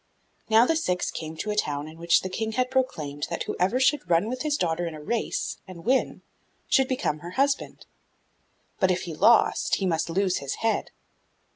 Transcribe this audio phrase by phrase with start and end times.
[0.49, 3.79] Now the Six came to a town in which the King had proclaimed that whoever
[3.79, 6.23] should run with his daughter in a race, and win,
[6.67, 7.85] should become her husband;
[8.79, 10.89] but if he lost, he must lose his head.